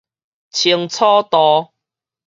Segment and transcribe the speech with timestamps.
[0.49, 1.73] 清楚度